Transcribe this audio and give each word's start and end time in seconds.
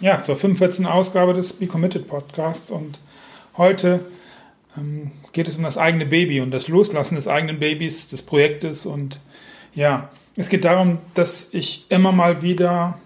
ja, 0.00 0.20
zur 0.20 0.36
45. 0.36 0.86
Ausgabe 0.86 1.34
des 1.34 1.52
Be 1.52 1.66
Committed 1.66 2.06
Podcasts. 2.06 2.70
Und 2.70 2.98
heute 3.56 4.00
ähm, 4.76 5.10
geht 5.32 5.48
es 5.48 5.56
um 5.56 5.62
das 5.62 5.78
eigene 5.78 6.06
Baby 6.06 6.40
und 6.40 6.50
das 6.50 6.68
Loslassen 6.68 7.14
des 7.14 7.28
eigenen 7.28 7.58
Babys, 7.58 8.06
des 8.06 8.22
Projektes. 8.22 8.86
Und 8.86 9.20
ja, 9.74 10.08
es 10.36 10.48
geht 10.48 10.64
darum, 10.64 10.98
dass 11.14 11.48
ich 11.52 11.86
immer 11.90 12.12
mal 12.12 12.42
wieder 12.42 12.98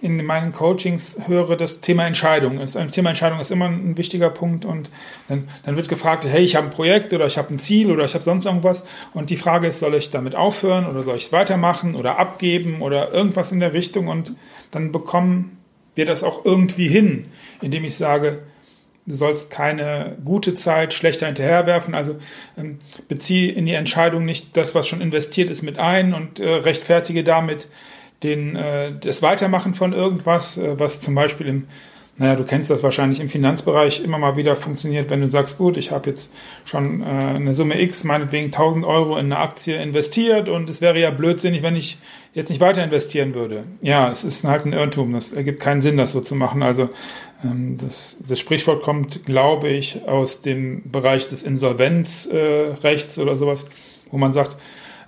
in 0.00 0.24
meinen 0.24 0.52
Coachings 0.52 1.16
höre, 1.26 1.56
das 1.56 1.80
Thema 1.80 2.06
Entscheidung 2.06 2.60
ist. 2.60 2.76
Ein 2.76 2.90
Thema 2.92 3.08
Entscheidung 3.10 3.40
ist 3.40 3.50
immer 3.50 3.66
ein 3.66 3.96
wichtiger 3.96 4.30
Punkt 4.30 4.64
und 4.64 4.90
dann, 5.26 5.48
dann 5.64 5.74
wird 5.74 5.88
gefragt, 5.88 6.24
hey, 6.24 6.44
ich 6.44 6.54
habe 6.54 6.68
ein 6.68 6.72
Projekt 6.72 7.12
oder 7.12 7.26
ich 7.26 7.36
habe 7.36 7.52
ein 7.52 7.58
Ziel 7.58 7.90
oder 7.90 8.04
ich 8.04 8.14
habe 8.14 8.22
sonst 8.22 8.46
irgendwas 8.46 8.84
und 9.12 9.30
die 9.30 9.36
Frage 9.36 9.66
ist, 9.66 9.80
soll 9.80 9.96
ich 9.96 10.10
damit 10.12 10.36
aufhören 10.36 10.86
oder 10.86 11.02
soll 11.02 11.16
ich 11.16 11.26
es 11.26 11.32
weitermachen 11.32 11.96
oder 11.96 12.16
abgeben 12.16 12.80
oder 12.80 13.12
irgendwas 13.12 13.50
in 13.50 13.58
der 13.58 13.72
Richtung 13.74 14.06
und 14.06 14.36
dann 14.70 14.92
bekommen 14.92 15.57
wir 15.98 16.06
das 16.06 16.22
auch 16.22 16.44
irgendwie 16.44 16.86
hin, 16.86 17.26
indem 17.60 17.84
ich 17.84 17.96
sage, 17.96 18.42
du 19.04 19.16
sollst 19.16 19.50
keine 19.50 20.16
gute 20.24 20.54
Zeit 20.54 20.94
schlechter 20.94 21.26
hinterherwerfen. 21.26 21.94
Also 21.94 22.16
ähm, 22.56 22.78
beziehe 23.08 23.50
in 23.50 23.66
die 23.66 23.74
Entscheidung 23.74 24.24
nicht 24.24 24.56
das, 24.56 24.76
was 24.76 24.86
schon 24.86 25.00
investiert 25.00 25.50
ist, 25.50 25.62
mit 25.62 25.78
ein 25.78 26.14
und 26.14 26.38
äh, 26.38 26.48
rechtfertige 26.48 27.24
damit 27.24 27.66
den, 28.22 28.54
äh, 28.54 28.92
das 28.96 29.22
Weitermachen 29.22 29.74
von 29.74 29.92
irgendwas, 29.92 30.56
äh, 30.56 30.78
was 30.78 31.00
zum 31.00 31.16
Beispiel 31.16 31.48
im 31.48 31.68
naja, 32.18 32.34
du 32.34 32.44
kennst 32.44 32.68
das 32.68 32.82
wahrscheinlich 32.82 33.20
im 33.20 33.28
Finanzbereich 33.28 34.02
immer 34.02 34.18
mal 34.18 34.36
wieder 34.36 34.56
funktioniert, 34.56 35.08
wenn 35.08 35.20
du 35.20 35.28
sagst, 35.28 35.56
gut, 35.56 35.76
ich 35.76 35.92
habe 35.92 36.10
jetzt 36.10 36.30
schon 36.64 37.00
äh, 37.00 37.04
eine 37.04 37.54
Summe 37.54 37.80
X, 37.80 38.02
meinetwegen 38.02 38.46
1000 38.46 38.84
Euro 38.84 39.16
in 39.16 39.26
eine 39.26 39.38
Aktie 39.38 39.80
investiert 39.80 40.48
und 40.48 40.68
es 40.68 40.80
wäre 40.80 40.98
ja 40.98 41.10
blödsinnig, 41.10 41.62
wenn 41.62 41.76
ich 41.76 41.96
jetzt 42.34 42.48
nicht 42.48 42.60
weiter 42.60 42.82
investieren 42.82 43.34
würde. 43.34 43.62
Ja, 43.82 44.10
es 44.10 44.24
ist 44.24 44.44
halt 44.44 44.64
ein 44.64 44.72
Irrtum, 44.72 45.12
das 45.12 45.32
ergibt 45.32 45.60
keinen 45.60 45.80
Sinn, 45.80 45.96
das 45.96 46.10
so 46.10 46.20
zu 46.20 46.34
machen. 46.34 46.62
Also 46.64 46.90
ähm, 47.44 47.78
das, 47.78 48.16
das 48.26 48.40
Sprichwort 48.40 48.82
kommt, 48.82 49.24
glaube 49.24 49.68
ich, 49.68 50.06
aus 50.08 50.40
dem 50.40 50.90
Bereich 50.90 51.28
des 51.28 51.44
Insolvenzrechts 51.44 53.16
äh, 53.16 53.20
oder 53.20 53.36
sowas, 53.36 53.64
wo 54.10 54.18
man 54.18 54.32
sagt, 54.32 54.56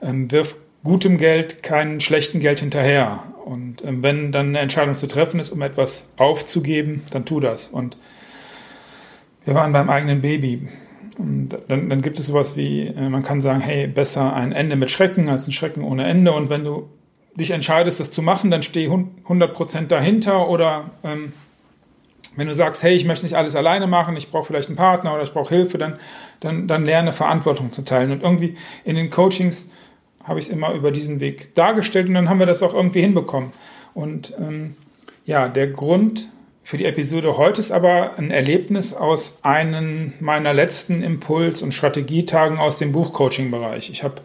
ähm, 0.00 0.30
wirf 0.30 0.54
gutem 0.84 1.18
Geld 1.18 1.62
kein 1.62 2.00
schlechten 2.00 2.40
Geld 2.40 2.60
hinterher. 2.60 3.24
Und 3.44 3.84
ähm, 3.84 4.02
wenn 4.02 4.32
dann 4.32 4.48
eine 4.48 4.60
Entscheidung 4.60 4.94
zu 4.94 5.06
treffen 5.06 5.40
ist, 5.40 5.50
um 5.50 5.62
etwas 5.62 6.04
aufzugeben, 6.16 7.02
dann 7.10 7.24
tu 7.24 7.40
das. 7.40 7.68
Und 7.68 7.96
wir 9.44 9.54
waren 9.54 9.72
beim 9.72 9.90
eigenen 9.90 10.20
Baby. 10.20 10.68
Und 11.18 11.50
dann, 11.68 11.90
dann 11.90 12.02
gibt 12.02 12.18
es 12.18 12.26
sowas 12.26 12.56
wie, 12.56 12.86
äh, 12.86 13.08
man 13.08 13.22
kann 13.22 13.40
sagen, 13.40 13.60
hey, 13.60 13.86
besser 13.86 14.32
ein 14.32 14.52
Ende 14.52 14.76
mit 14.76 14.90
Schrecken 14.90 15.28
als 15.28 15.46
ein 15.46 15.52
Schrecken 15.52 15.82
ohne 15.82 16.06
Ende. 16.06 16.32
Und 16.32 16.50
wenn 16.50 16.64
du 16.64 16.88
dich 17.34 17.50
entscheidest, 17.50 18.00
das 18.00 18.10
zu 18.10 18.22
machen, 18.22 18.50
dann 18.50 18.62
steh 18.62 18.88
100% 18.88 19.86
dahinter. 19.86 20.48
Oder 20.48 20.90
ähm, 21.04 21.32
wenn 22.36 22.46
du 22.46 22.54
sagst, 22.54 22.82
hey, 22.82 22.94
ich 22.94 23.04
möchte 23.04 23.26
nicht 23.26 23.36
alles 23.36 23.56
alleine 23.56 23.86
machen, 23.86 24.16
ich 24.16 24.30
brauche 24.30 24.46
vielleicht 24.46 24.68
einen 24.68 24.76
Partner 24.76 25.12
oder 25.12 25.24
ich 25.24 25.32
brauche 25.32 25.54
Hilfe, 25.54 25.78
dann, 25.78 25.98
dann, 26.40 26.68
dann 26.68 26.84
lerne 26.84 27.12
Verantwortung 27.12 27.72
zu 27.72 27.82
teilen. 27.82 28.12
Und 28.12 28.22
irgendwie 28.22 28.56
in 28.84 28.96
den 28.96 29.10
Coachings 29.10 29.66
habe 30.24 30.38
ich 30.38 30.46
es 30.46 30.50
immer 30.50 30.72
über 30.72 30.90
diesen 30.90 31.20
Weg 31.20 31.54
dargestellt 31.54 32.08
und 32.08 32.14
dann 32.14 32.28
haben 32.28 32.38
wir 32.38 32.46
das 32.46 32.62
auch 32.62 32.74
irgendwie 32.74 33.00
hinbekommen. 33.00 33.52
Und 33.94 34.32
ähm, 34.38 34.74
ja, 35.24 35.48
der 35.48 35.68
Grund 35.68 36.28
für 36.62 36.76
die 36.76 36.84
Episode 36.84 37.36
heute 37.36 37.60
ist 37.60 37.72
aber 37.72 38.16
ein 38.16 38.30
Erlebnis 38.30 38.94
aus 38.94 39.38
einem 39.42 40.12
meiner 40.20 40.54
letzten 40.54 41.02
Impuls- 41.02 41.62
und 41.62 41.72
Strategietagen 41.72 42.58
aus 42.58 42.76
dem 42.76 42.92
Buchcoaching-Bereich. 42.92 43.90
Ich 43.90 44.04
habe 44.04 44.20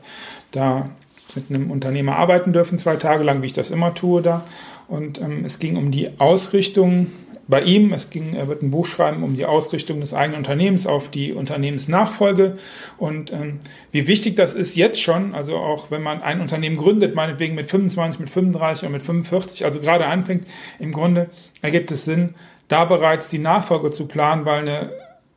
da 0.52 0.90
mit 1.34 1.50
einem 1.50 1.72
Unternehmer 1.72 2.16
arbeiten 2.18 2.54
dürfen, 2.54 2.78
zwei 2.78 2.98
Tage 2.98 3.24
lang, 3.24 3.42
wie 3.42 3.48
ich 3.48 3.54
das 3.54 3.72
immer 3.72 3.94
tue 3.94 4.22
da. 4.22 4.44
Und 4.88 5.20
ähm, 5.20 5.44
es 5.44 5.60
ging 5.60 5.76
um 5.76 5.92
die 5.92 6.20
Ausrichtung 6.20 7.08
bei 7.48 7.62
ihm. 7.62 7.94
Es 7.94 8.10
ging, 8.10 8.34
er 8.34 8.48
wird 8.48 8.62
ein 8.64 8.72
Buch 8.72 8.86
schreiben 8.86 9.24
um 9.24 9.36
die 9.36 9.46
Ausrichtung 9.46 10.00
des 10.00 10.14
eigenen 10.14 10.40
Unternehmens 10.40 10.88
auf 10.88 11.10
die 11.10 11.34
Unternehmensnachfolge 11.34 12.56
und 12.98 13.32
ähm, 13.32 13.60
wie 13.92 14.08
wichtig 14.08 14.36
das 14.36 14.54
ist 14.54 14.76
jetzt 14.76 15.02
schon, 15.02 15.36
also 15.36 15.58
auch 15.58 15.92
wenn 15.92 16.02
man 16.02 16.22
ein 16.22 16.42
Unternehmen 16.42 16.78
gründet, 16.78 17.16
meinetwegen 17.16 17.56
mit 17.56 17.70
25, 17.70 18.20
mit 18.20 18.30
35 18.30 18.84
oder 18.84 18.94
mit 18.94 19.02
45, 19.02 19.66
also 19.66 19.80
gerade 19.80 20.08
anfängt, 20.08 20.48
im 20.80 20.92
Grunde 20.92 21.30
ergibt 21.62 21.92
es 21.92 22.06
Sinn, 22.06 22.36
da 22.68 22.86
bereits 22.86 23.30
die 23.30 23.40
Nachfolge 23.40 23.92
zu 23.92 24.08
planen, 24.08 24.46
weil 24.46 24.62
eine 24.62 24.92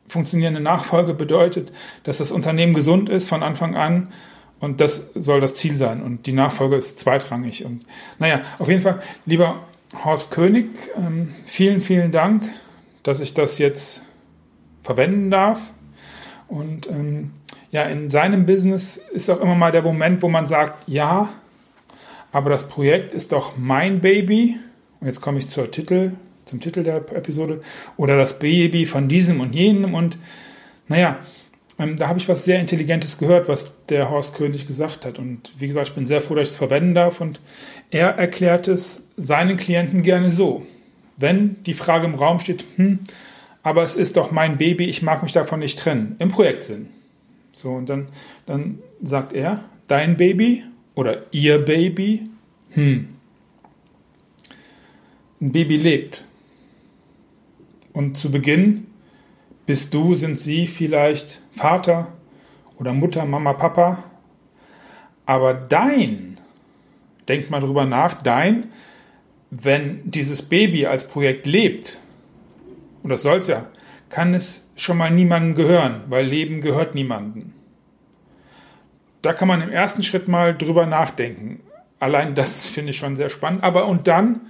funktionierende 0.07 0.61
Nachfolge 0.61 1.13
bedeutet, 1.13 1.71
dass 2.03 2.17
das 2.17 2.31
Unternehmen 2.31 2.73
gesund 2.73 3.09
ist 3.09 3.29
von 3.29 3.43
Anfang 3.43 3.75
an 3.75 4.11
und 4.59 4.81
das 4.81 5.07
soll 5.15 5.39
das 5.39 5.55
Ziel 5.55 5.75
sein. 5.75 6.01
Und 6.01 6.25
die 6.25 6.33
Nachfolge 6.33 6.75
ist 6.75 6.99
zweitrangig. 6.99 7.65
Und 7.65 7.85
naja, 8.17 8.41
auf 8.57 8.67
jeden 8.67 8.81
Fall, 8.81 9.01
lieber 9.25 9.63
Horst 10.03 10.31
König, 10.31 10.69
ähm, 10.95 11.33
vielen, 11.45 11.81
vielen 11.81 12.11
Dank, 12.11 12.43
dass 13.03 13.19
ich 13.19 13.33
das 13.33 13.57
jetzt 13.57 14.03
verwenden 14.83 15.31
darf. 15.31 15.59
Und 16.47 16.87
ähm, 16.87 17.31
ja, 17.71 17.83
in 17.83 18.09
seinem 18.09 18.45
Business 18.45 18.97
ist 18.97 19.29
auch 19.29 19.41
immer 19.41 19.55
mal 19.55 19.71
der 19.71 19.81
Moment, 19.81 20.21
wo 20.21 20.29
man 20.29 20.47
sagt, 20.47 20.87
ja, 20.87 21.29
aber 22.31 22.49
das 22.49 22.67
Projekt 22.67 23.13
ist 23.13 23.31
doch 23.31 23.57
mein 23.57 24.01
Baby. 24.01 24.59
Und 24.99 25.07
jetzt 25.07 25.21
komme 25.21 25.39
ich 25.39 25.49
zur 25.49 25.71
Titel, 25.71 26.13
zum 26.45 26.59
Titel 26.59 26.83
der 26.83 26.97
Episode. 26.97 27.59
Oder 27.97 28.17
das 28.17 28.39
Baby 28.39 28.85
von 28.85 29.07
diesem 29.07 29.39
und 29.39 29.53
jenem. 29.53 29.93
Und 29.93 30.17
naja, 30.87 31.19
ähm, 31.79 31.95
da 31.95 32.09
habe 32.09 32.19
ich 32.19 32.27
was 32.27 32.43
sehr 32.43 32.59
Intelligentes 32.59 33.17
gehört, 33.17 33.47
was 33.47 33.71
der 33.87 34.09
Horst 34.09 34.35
König 34.35 34.67
gesagt 34.67 35.05
hat. 35.05 35.17
Und 35.17 35.53
wie 35.57 35.67
gesagt, 35.67 35.87
ich 35.87 35.95
bin 35.95 36.05
sehr 36.05 36.21
froh, 36.21 36.35
dass 36.35 36.49
ich 36.49 36.53
es 36.53 36.57
verwenden 36.57 36.93
darf. 36.93 37.21
Und 37.21 37.39
er 37.89 38.09
erklärt 38.09 38.67
es 38.67 39.03
seinen 39.15 39.55
Klienten 39.55 40.03
gerne 40.03 40.29
so. 40.29 40.65
Wenn 41.15 41.63
die 41.63 41.73
Frage 41.73 42.05
im 42.05 42.15
Raum 42.15 42.39
steht, 42.39 42.65
hm, 42.75 42.99
aber 43.63 43.83
es 43.83 43.95
ist 43.95 44.17
doch 44.17 44.31
mein 44.31 44.57
Baby, 44.57 44.85
ich 44.85 45.01
mag 45.01 45.23
mich 45.23 45.31
davon 45.31 45.59
nicht 45.59 45.79
trennen, 45.79 46.15
im 46.19 46.29
Projektsinn. 46.29 46.87
So, 47.53 47.71
und 47.71 47.89
dann, 47.89 48.09
dann 48.45 48.79
sagt 49.01 49.33
er, 49.33 49.63
dein 49.87 50.17
Baby 50.17 50.63
oder 50.95 51.23
ihr 51.31 51.59
Baby, 51.59 52.23
hm, 52.71 53.09
ein 55.41 55.51
Baby 55.51 55.77
lebt. 55.77 56.25
Und 57.93 58.17
zu 58.17 58.31
Beginn 58.31 58.85
bist 59.69 59.93
du, 59.93 60.15
sind 60.15 60.39
sie 60.39 60.65
vielleicht 60.65 61.41
Vater 61.51 62.07
oder 62.79 62.91
Mutter, 62.91 63.23
Mama, 63.25 63.53
Papa. 63.53 64.03
Aber 65.27 65.53
dein, 65.53 66.39
denk 67.27 67.51
mal 67.51 67.59
drüber 67.59 67.85
nach, 67.85 68.23
dein, 68.23 68.71
wenn 69.51 70.09
dieses 70.09 70.41
Baby 70.41 70.87
als 70.87 71.07
Projekt 71.07 71.45
lebt, 71.45 71.99
und 73.03 73.11
das 73.11 73.21
soll 73.21 73.37
es 73.37 73.47
ja, 73.47 73.67
kann 74.09 74.33
es 74.33 74.65
schon 74.75 74.97
mal 74.97 75.11
niemandem 75.11 75.53
gehören, 75.53 76.01
weil 76.07 76.25
Leben 76.25 76.61
gehört 76.61 76.95
niemandem. 76.95 77.53
Da 79.21 79.33
kann 79.33 79.47
man 79.47 79.61
im 79.61 79.69
ersten 79.69 80.01
Schritt 80.01 80.27
mal 80.27 80.57
drüber 80.57 80.87
nachdenken. 80.87 81.59
Allein 81.99 82.33
das 82.33 82.65
finde 82.65 82.89
ich 82.89 82.97
schon 82.97 83.15
sehr 83.15 83.29
spannend. 83.29 83.63
Aber 83.63 83.85
und 83.85 84.07
dann, 84.07 84.49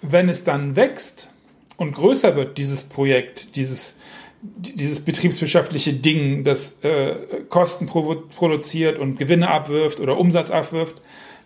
wenn 0.00 0.30
es 0.30 0.42
dann 0.42 0.74
wächst 0.74 1.28
und 1.76 1.92
größer 1.92 2.34
wird, 2.34 2.56
dieses 2.56 2.84
Projekt, 2.84 3.54
dieses, 3.56 3.94
dieses 4.42 5.00
betriebswirtschaftliche 5.00 5.92
Ding, 5.94 6.44
das 6.44 6.76
äh, 6.82 7.14
Kosten 7.48 7.86
produziert 7.86 8.98
und 8.98 9.18
Gewinne 9.18 9.48
abwirft 9.48 10.00
oder 10.00 10.18
Umsatz 10.18 10.50
abwirft, 10.50 11.02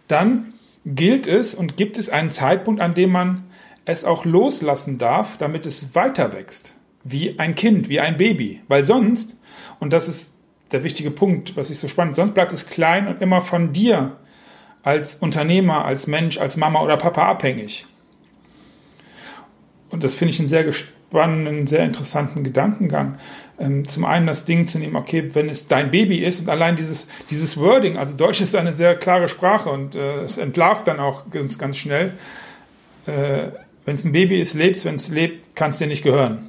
dann 0.08 0.54
gilt 0.84 1.26
es 1.26 1.54
und 1.54 1.76
gibt 1.76 1.98
es 1.98 2.10
einen 2.10 2.30
Zeitpunkt, 2.30 2.80
an 2.80 2.94
dem 2.94 3.10
man 3.10 3.44
es 3.84 4.04
auch 4.04 4.24
loslassen 4.24 4.98
darf, 4.98 5.36
damit 5.38 5.66
es 5.66 5.94
weiter 5.94 6.32
wächst. 6.32 6.74
Wie 7.04 7.38
ein 7.38 7.54
Kind, 7.54 7.88
wie 7.88 8.00
ein 8.00 8.16
Baby. 8.16 8.60
Weil 8.68 8.84
sonst, 8.84 9.36
und 9.80 9.92
das 9.92 10.08
ist 10.08 10.32
der 10.70 10.84
wichtige 10.84 11.10
Punkt, 11.10 11.56
was 11.56 11.70
ich 11.70 11.78
so 11.78 11.88
spannend, 11.88 12.14
sonst 12.14 12.34
bleibt 12.34 12.52
es 12.52 12.66
klein 12.66 13.08
und 13.08 13.20
immer 13.20 13.40
von 13.40 13.72
dir 13.72 14.18
als 14.82 15.14
Unternehmer, 15.14 15.84
als 15.84 16.06
Mensch, 16.06 16.38
als 16.38 16.56
Mama 16.56 16.82
oder 16.82 16.96
Papa 16.96 17.28
abhängig. 17.28 17.86
Und 19.90 20.04
das 20.04 20.14
finde 20.14 20.32
ich 20.32 20.38
einen 20.38 20.48
sehr 20.48 20.64
spannenden, 21.12 21.66
sehr 21.66 21.84
interessanten 21.84 22.42
Gedankengang. 22.42 23.18
Ähm, 23.58 23.86
zum 23.86 24.06
einen 24.06 24.26
das 24.26 24.46
Ding 24.46 24.64
zu 24.64 24.78
nehmen, 24.78 24.96
okay, 24.96 25.30
wenn 25.34 25.50
es 25.50 25.68
dein 25.68 25.90
Baby 25.90 26.24
ist 26.24 26.40
und 26.40 26.48
allein 26.48 26.74
dieses, 26.74 27.06
dieses 27.28 27.58
Wording, 27.58 27.98
also 27.98 28.14
Deutsch 28.14 28.40
ist 28.40 28.56
eine 28.56 28.72
sehr 28.72 28.96
klare 28.96 29.28
Sprache 29.28 29.68
und 29.68 29.94
äh, 29.94 30.22
es 30.22 30.38
entlarvt 30.38 30.88
dann 30.88 31.00
auch 31.00 31.28
ganz, 31.30 31.58
ganz 31.58 31.76
schnell. 31.76 32.14
Äh, 33.06 33.48
wenn 33.84 33.94
es 33.94 34.04
ein 34.04 34.12
Baby 34.12 34.40
ist, 34.40 34.54
lebst, 34.54 34.86
wenn 34.86 34.94
es 34.94 35.10
lebt, 35.10 35.54
kann 35.54 35.70
es 35.70 35.78
dir 35.78 35.86
nicht 35.86 36.02
gehören. 36.02 36.48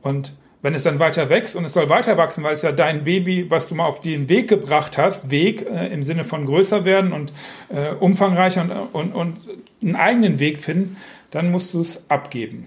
Und 0.00 0.32
wenn 0.62 0.74
es 0.74 0.84
dann 0.84 1.00
weiter 1.00 1.28
wächst 1.28 1.56
und 1.56 1.64
es 1.64 1.72
soll 1.72 1.88
weiter 1.88 2.16
wachsen, 2.16 2.44
weil 2.44 2.54
es 2.54 2.62
ja 2.62 2.70
dein 2.70 3.02
Baby, 3.02 3.50
was 3.50 3.68
du 3.68 3.74
mal 3.74 3.86
auf 3.86 4.00
den 4.00 4.28
Weg 4.28 4.48
gebracht 4.48 4.96
hast, 4.96 5.30
Weg 5.32 5.66
äh, 5.68 5.88
im 5.92 6.04
Sinne 6.04 6.22
von 6.22 6.46
größer 6.46 6.84
werden 6.84 7.12
und 7.12 7.32
äh, 7.68 7.94
umfangreicher 7.98 8.62
und, 8.92 9.10
und, 9.10 9.12
und 9.12 9.38
einen 9.82 9.96
eigenen 9.96 10.38
Weg 10.38 10.60
finden, 10.60 10.96
dann 11.32 11.50
musst 11.50 11.74
du 11.74 11.80
es 11.80 12.08
abgeben. 12.08 12.66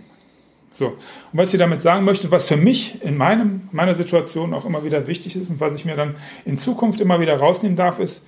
So, 0.80 0.88
und 0.88 0.98
was 1.34 1.54
ich 1.54 1.60
damit 1.60 1.82
sagen 1.82 2.06
möchte, 2.06 2.32
was 2.32 2.46
für 2.46 2.56
mich 2.56 3.04
in 3.04 3.18
meinem, 3.18 3.68
meiner 3.74 3.96
Situation 3.96 4.54
auch 4.54 4.64
immer 4.64 4.86
wieder 4.86 5.08
wichtig 5.08 5.36
ist 5.36 5.50
und 5.50 5.60
was 5.60 5.76
ich 5.76 5.84
mir 5.84 5.98
dann 5.98 6.16
in 6.46 6.56
Zukunft 6.56 7.02
immer 7.02 7.20
wieder 7.20 7.36
rausnehmen 7.36 7.76
darf, 7.76 8.00
ist, 8.00 8.24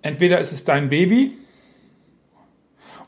entweder 0.00 0.38
ist 0.38 0.52
es 0.52 0.64
dein 0.64 0.88
Baby 0.88 1.36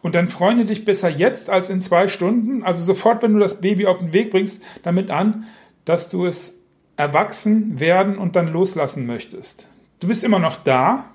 und 0.03 0.15
dann 0.15 0.29
freunde 0.29 0.67
dich 0.67 0.85
besser 0.85 1.09
jetzt 1.09 1.49
als 1.49 1.71
in 1.71 1.81
zwei 1.81 2.07
Stunden, 2.07 2.63
also 2.63 2.85
sofort, 2.85 3.23
wenn 3.23 3.33
du 3.33 3.39
das 3.39 3.63
Baby 3.63 3.87
auf 3.87 3.97
den 3.97 4.13
Weg 4.13 4.31
bringst, 4.31 4.63
damit 4.83 5.09
an, 5.09 5.47
dass 5.87 6.11
du 6.11 6.27
es 6.27 6.53
erwachsen 6.99 7.81
werden 7.81 8.19
und 8.19 8.37
dann 8.37 8.47
loslassen 8.47 9.07
möchtest. 9.07 9.69
Du 10.01 10.07
bist 10.07 10.23
immer 10.23 10.39
noch 10.39 10.59
da, 10.59 11.15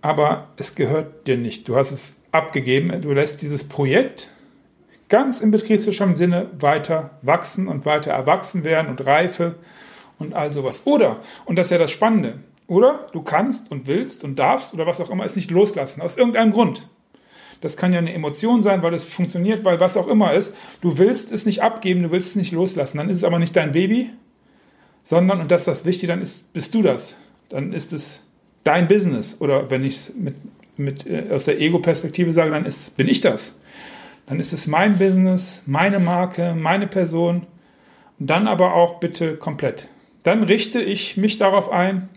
aber 0.00 0.46
es 0.56 0.76
gehört 0.76 1.26
dir 1.26 1.36
nicht. 1.36 1.66
Du 1.66 1.74
hast 1.74 1.90
es 1.90 2.14
abgegeben, 2.30 3.00
du 3.00 3.10
lässt 3.10 3.42
dieses 3.42 3.64
Projekt 3.64 4.28
ganz 5.12 5.42
im 5.42 5.50
betriebswirtschaftlichen 5.50 6.16
Sinne 6.16 6.50
weiter 6.58 7.10
wachsen 7.20 7.68
und 7.68 7.84
weiter 7.84 8.12
erwachsen 8.12 8.64
werden 8.64 8.88
und 8.88 9.04
reife 9.04 9.56
und 10.18 10.32
all 10.32 10.50
sowas. 10.50 10.86
Oder, 10.86 11.18
und 11.44 11.56
das 11.56 11.66
ist 11.66 11.72
ja 11.72 11.78
das 11.78 11.90
Spannende, 11.90 12.38
oder 12.66 13.06
du 13.12 13.20
kannst 13.20 13.70
und 13.70 13.86
willst 13.86 14.24
und 14.24 14.38
darfst 14.38 14.72
oder 14.72 14.86
was 14.86 15.02
auch 15.02 15.10
immer 15.10 15.26
es 15.26 15.36
nicht 15.36 15.50
loslassen, 15.50 16.00
aus 16.00 16.16
irgendeinem 16.16 16.52
Grund. 16.52 16.88
Das 17.60 17.76
kann 17.76 17.92
ja 17.92 17.98
eine 17.98 18.14
Emotion 18.14 18.62
sein, 18.62 18.82
weil 18.82 18.94
es 18.94 19.04
funktioniert, 19.04 19.66
weil 19.66 19.80
was 19.80 19.98
auch 19.98 20.08
immer 20.08 20.32
ist. 20.32 20.54
Du 20.80 20.96
willst 20.96 21.30
es 21.30 21.44
nicht 21.44 21.62
abgeben, 21.62 22.04
du 22.04 22.10
willst 22.10 22.30
es 22.30 22.36
nicht 22.36 22.52
loslassen. 22.52 22.96
Dann 22.96 23.10
ist 23.10 23.18
es 23.18 23.24
aber 23.24 23.38
nicht 23.38 23.54
dein 23.54 23.72
Baby, 23.72 24.10
sondern, 25.02 25.42
und 25.42 25.50
das 25.50 25.60
ist 25.62 25.68
das 25.68 25.84
Wichtige, 25.84 26.10
dann 26.10 26.22
ist, 26.22 26.50
bist 26.54 26.74
du 26.74 26.80
das. 26.80 27.16
Dann 27.50 27.74
ist 27.74 27.92
es 27.92 28.20
dein 28.64 28.88
Business. 28.88 29.36
Oder 29.40 29.70
wenn 29.70 29.84
ich 29.84 29.94
es 29.94 30.14
mit, 30.16 30.36
mit, 30.78 31.06
äh, 31.06 31.26
aus 31.30 31.44
der 31.44 31.60
Ego-Perspektive 31.60 32.32
sage, 32.32 32.50
dann 32.50 32.64
ist, 32.64 32.96
bin 32.96 33.08
ich 33.08 33.20
das. 33.20 33.52
Dann 34.32 34.40
ist 34.40 34.54
es 34.54 34.66
mein 34.66 34.96
Business, 34.96 35.60
meine 35.66 35.98
Marke, 35.98 36.54
meine 36.54 36.86
Person. 36.86 37.46
Dann 38.18 38.48
aber 38.48 38.72
auch 38.72 38.98
bitte 38.98 39.36
komplett. 39.36 39.88
Dann 40.22 40.42
richte 40.42 40.80
ich 40.80 41.18
mich 41.18 41.36
darauf 41.36 41.70
ein, 41.70 42.08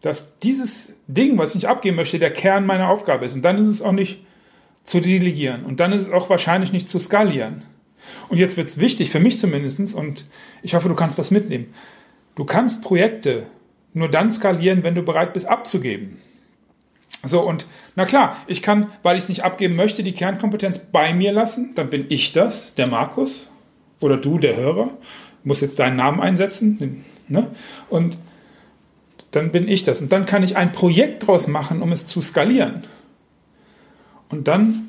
dass 0.00 0.38
dieses 0.38 0.92
Ding, 1.08 1.36
was 1.38 1.56
ich 1.56 1.66
abgeben 1.66 1.96
möchte, 1.96 2.20
der 2.20 2.32
Kern 2.32 2.66
meiner 2.66 2.88
Aufgabe 2.88 3.24
ist. 3.24 3.34
Und 3.34 3.42
dann 3.42 3.58
ist 3.58 3.66
es 3.66 3.82
auch 3.82 3.90
nicht 3.90 4.24
zu 4.84 5.00
delegieren. 5.00 5.64
Und 5.64 5.80
dann 5.80 5.90
ist 5.90 6.02
es 6.02 6.12
auch 6.12 6.30
wahrscheinlich 6.30 6.70
nicht 6.70 6.88
zu 6.88 7.00
skalieren. 7.00 7.64
Und 8.28 8.38
jetzt 8.38 8.56
wird 8.56 8.68
es 8.68 8.78
wichtig, 8.78 9.10
für 9.10 9.18
mich 9.18 9.40
zumindest, 9.40 9.92
und 9.92 10.24
ich 10.62 10.76
hoffe, 10.76 10.88
du 10.88 10.94
kannst 10.94 11.18
was 11.18 11.32
mitnehmen. 11.32 11.74
Du 12.36 12.44
kannst 12.44 12.80
Projekte 12.80 13.42
nur 13.92 14.08
dann 14.08 14.30
skalieren, 14.30 14.84
wenn 14.84 14.94
du 14.94 15.02
bereit 15.02 15.32
bist 15.32 15.48
abzugeben. 15.48 16.18
So, 17.26 17.40
und 17.40 17.66
na 17.94 18.04
klar, 18.04 18.36
ich 18.46 18.62
kann, 18.62 18.88
weil 19.02 19.16
ich 19.16 19.24
es 19.24 19.28
nicht 19.28 19.44
abgeben 19.44 19.76
möchte, 19.76 20.02
die 20.02 20.12
Kernkompetenz 20.12 20.78
bei 20.78 21.14
mir 21.14 21.32
lassen. 21.32 21.74
Dann 21.74 21.90
bin 21.90 22.06
ich 22.08 22.32
das, 22.32 22.74
der 22.74 22.88
Markus, 22.88 23.48
oder 24.00 24.16
du, 24.16 24.38
der 24.38 24.56
Hörer. 24.56 24.90
Muss 25.44 25.60
jetzt 25.60 25.78
deinen 25.78 25.96
Namen 25.96 26.20
einsetzen. 26.20 27.04
Ne? 27.28 27.50
Und 27.88 28.18
dann 29.30 29.52
bin 29.52 29.68
ich 29.68 29.84
das. 29.84 30.00
Und 30.00 30.12
dann 30.12 30.26
kann 30.26 30.42
ich 30.42 30.56
ein 30.56 30.72
Projekt 30.72 31.26
draus 31.26 31.46
machen, 31.46 31.82
um 31.82 31.92
es 31.92 32.06
zu 32.06 32.20
skalieren. 32.20 32.84
Und 34.28 34.48
dann, 34.48 34.88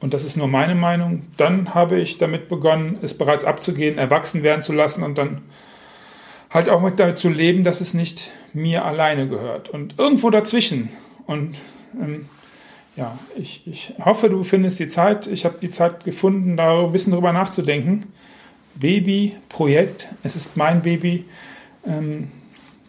und 0.00 0.14
das 0.14 0.24
ist 0.24 0.36
nur 0.36 0.48
meine 0.48 0.74
Meinung, 0.74 1.22
dann 1.36 1.74
habe 1.74 2.00
ich 2.00 2.18
damit 2.18 2.48
begonnen, 2.48 2.98
es 3.02 3.14
bereits 3.16 3.44
abzugehen, 3.44 3.98
erwachsen 3.98 4.42
werden 4.42 4.62
zu 4.62 4.72
lassen 4.72 5.02
und 5.02 5.18
dann 5.18 5.42
halt 6.50 6.68
auch 6.68 6.80
mit 6.80 6.98
damit 6.98 7.16
zu 7.16 7.28
leben, 7.28 7.62
dass 7.62 7.80
es 7.80 7.94
nicht 7.94 8.30
mir 8.52 8.84
alleine 8.84 9.28
gehört. 9.28 9.68
Und 9.68 9.98
irgendwo 9.98 10.30
dazwischen. 10.30 10.90
Und 11.26 11.58
ähm, 12.00 12.26
ja, 12.96 13.18
ich, 13.36 13.62
ich 13.66 13.94
hoffe, 14.04 14.28
du 14.28 14.42
findest 14.42 14.80
die 14.80 14.88
Zeit. 14.88 15.26
Ich 15.28 15.44
habe 15.44 15.56
die 15.62 15.70
Zeit 15.70 16.04
gefunden, 16.04 16.56
da 16.56 16.84
ein 16.84 16.92
bisschen 16.92 17.12
drüber 17.12 17.32
nachzudenken. 17.32 18.06
Baby, 18.74 19.36
Projekt, 19.48 20.08
es 20.22 20.36
ist 20.36 20.56
mein 20.56 20.82
Baby. 20.82 21.24
Ähm, 21.86 22.30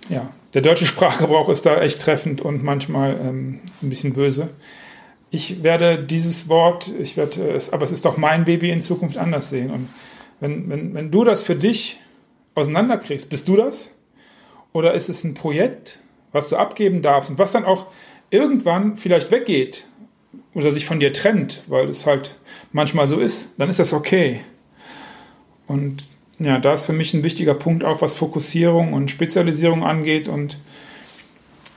ja, 0.09 0.29
der 0.53 0.61
deutsche 0.61 0.85
Sprachgebrauch 0.85 1.49
ist 1.49 1.65
da 1.65 1.81
echt 1.81 2.01
treffend 2.01 2.41
und 2.41 2.63
manchmal 2.63 3.19
ähm, 3.21 3.59
ein 3.81 3.89
bisschen 3.89 4.13
böse. 4.13 4.49
Ich 5.29 5.63
werde 5.63 6.03
dieses 6.03 6.49
Wort, 6.49 6.91
ich 6.99 7.15
werde 7.15 7.51
es, 7.51 7.71
aber 7.71 7.83
es 7.83 7.91
ist 7.91 8.03
doch 8.05 8.17
mein 8.17 8.43
Baby 8.43 8.69
in 8.69 8.81
Zukunft 8.81 9.17
anders 9.17 9.49
sehen. 9.49 9.71
Und 9.71 9.89
wenn, 10.39 10.69
wenn, 10.69 10.93
wenn 10.93 11.11
du 11.11 11.23
das 11.23 11.43
für 11.43 11.55
dich 11.55 11.99
auseinanderkriegst, 12.55 13.29
bist 13.29 13.47
du 13.47 13.55
das? 13.55 13.89
Oder 14.73 14.93
ist 14.93 15.09
es 15.09 15.23
ein 15.23 15.33
Projekt, 15.33 15.99
was 16.31 16.49
du 16.49 16.55
abgeben 16.55 17.01
darfst 17.01 17.29
und 17.29 17.39
was 17.39 17.51
dann 17.51 17.65
auch 17.65 17.87
irgendwann 18.29 18.97
vielleicht 18.97 19.31
weggeht 19.31 19.85
oder 20.53 20.71
sich 20.71 20.85
von 20.85 20.99
dir 20.99 21.11
trennt, 21.13 21.61
weil 21.67 21.89
es 21.89 22.05
halt 22.05 22.35
manchmal 22.71 23.07
so 23.07 23.19
ist, 23.19 23.49
dann 23.57 23.69
ist 23.69 23.79
das 23.79 23.93
okay. 23.93 24.41
Und 25.67 26.03
ja, 26.39 26.57
da 26.57 26.73
ist 26.73 26.85
für 26.85 26.93
mich 26.93 27.13
ein 27.13 27.23
wichtiger 27.23 27.53
Punkt 27.53 27.83
auch, 27.83 28.01
was 28.01 28.15
Fokussierung 28.15 28.93
und 28.93 29.11
Spezialisierung 29.11 29.83
angeht. 29.83 30.27
Und 30.27 30.57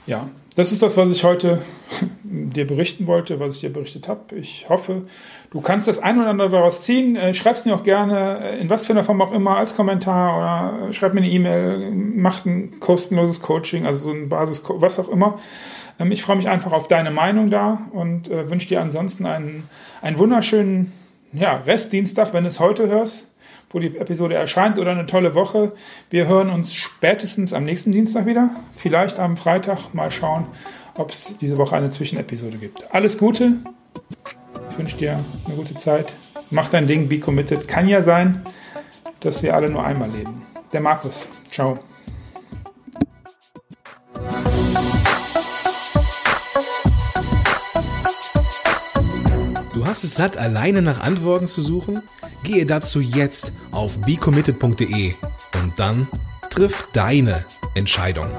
ja, 0.07 0.31
das 0.55 0.71
ist 0.71 0.83
das, 0.83 0.97
was 0.97 1.11
ich 1.11 1.25
heute 1.25 1.63
dir 2.23 2.67
berichten 2.67 3.07
wollte, 3.07 3.41
was 3.41 3.57
ich 3.57 3.61
dir 3.63 3.73
berichtet 3.73 4.09
habe. 4.09 4.37
Ich 4.37 4.69
hoffe, 4.69 5.03
du 5.51 5.61
kannst 5.61 5.89
das 5.89 5.99
ein 5.99 6.19
oder 6.19 6.29
andere 6.29 6.51
daraus 6.51 6.83
ziehen. 6.83 7.17
Äh, 7.17 7.35
schreib 7.35 7.57
es 7.57 7.65
mir 7.65 7.75
auch 7.75 7.83
gerne, 7.83 8.41
äh, 8.41 8.61
in 8.61 8.71
was 8.71 8.87
für 8.87 8.93
einer 8.93 9.05
Form 9.05 9.21
auch 9.21 9.33
immer, 9.33 9.57
als 9.57 9.75
Kommentar 9.75 10.39
oder 10.39 10.93
schreib 10.93 11.15
mir 11.15 11.21
eine 11.21 11.31
E-Mail, 11.31 11.91
mach 11.91 12.45
ein 12.45 12.79
kostenloses 12.81 13.43
Coaching, 13.43 13.87
also 13.87 14.05
so 14.05 14.11
ein 14.11 14.29
Basis, 14.29 14.63
was 14.69 14.99
auch 14.99 15.09
immer. 15.09 15.39
Ähm, 15.99 16.13
ich 16.13 16.23
freue 16.23 16.37
mich 16.37 16.49
einfach 16.49 16.73
auf 16.73 16.89
deine 16.89 17.11
Meinung 17.11 17.51
da 17.51 17.87
und 17.93 18.31
äh, 18.31 18.49
wünsche 18.49 18.69
dir 18.69 18.81
ansonsten 18.81 19.27
einen, 19.27 19.69
einen 20.03 20.19
wunderschönen 20.19 20.93
ja, 21.33 21.57
Restdienstag, 21.57 22.33
wenn 22.33 22.45
du 22.45 22.49
es 22.49 22.61
heute 22.61 22.87
hörst 22.89 23.34
wo 23.71 23.79
die 23.79 23.97
Episode 23.97 24.35
erscheint 24.35 24.79
oder 24.79 24.93
eine 24.93 25.07
tolle 25.07 25.35
Woche. 25.35 25.73
Wir 26.11 26.27
hören 26.27 26.51
uns 26.51 26.75
spätestens 26.75 27.53
am 27.53 27.65
nächsten 27.65 27.93
Dienstag 27.93 28.27
wieder. 28.27 28.51
Vielleicht 28.77 29.19
am 29.19 29.37
Freitag. 29.37 29.93
Mal 29.95 30.11
schauen, 30.11 30.47
ob 30.97 31.11
es 31.11 31.37
diese 31.41 31.59
Woche 31.59 31.77
eine 31.77 31.89
Zwischenepisode 31.89 32.59
gibt. 32.59 32.95
Alles 32.95 33.19
Gute. 33.19 33.55
Ich 34.71 34.79
wünsche 34.79 34.97
dir 34.97 35.19
eine 35.47 35.57
gute 35.57 35.75
Zeit. 35.75 36.13
Mach 36.51 36.69
dein 36.69 36.87
Ding, 36.87 37.09
be 37.09 37.19
committed. 37.19 37.69
Kann 37.69 37.89
ja 37.89 38.03
sein, 38.03 38.43
dass 39.21 39.43
wir 39.43 39.55
alle 39.55 39.71
nur 39.71 39.85
einmal 39.85 40.11
leben. 40.11 40.43
Der 40.73 40.81
Markus. 40.81 41.27
Ciao. 41.53 41.79
Du 49.75 49.87
hast 49.87 50.05
es 50.05 50.15
satt, 50.15 50.37
alleine 50.37 50.83
nach 50.83 51.01
Antworten 51.01 51.47
zu 51.47 51.61
suchen? 51.61 52.03
Gehe 52.45 52.67
dazu 52.67 53.01
jetzt 53.01 53.53
auf 53.71 53.99
becommitted.de 54.03 55.15
und 55.63 55.81
dann 55.81 56.07
triff 56.51 56.87
deine 56.93 57.43
Entscheidung. 57.75 58.31